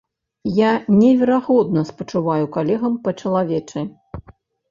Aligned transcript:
Я 0.53 0.69
неверагодна 1.01 1.83
спачуваю 1.91 2.45
калегам 2.55 2.97
па-чалавечы. 3.03 3.85